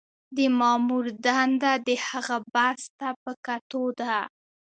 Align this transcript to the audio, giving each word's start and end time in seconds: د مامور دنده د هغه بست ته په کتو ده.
د 0.35 0.39
مامور 0.59 1.05
دنده 1.25 1.73
د 1.87 1.89
هغه 2.07 2.37
بست 2.53 2.89
ته 2.99 3.09
په 3.21 3.31
کتو 3.45 3.83
ده. 3.99 4.15